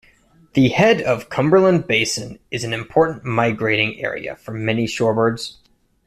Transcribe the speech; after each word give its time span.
The 0.53 0.69
head 0.69 1.03
of 1.03 1.29
Cumberland 1.29 1.85
Basin 1.85 2.39
is 2.49 2.63
an 2.63 2.73
important 2.73 3.23
migrating 3.23 4.03
area 4.03 4.35
for 4.35 4.51
many 4.51 4.87
shorebirds. 4.87 5.57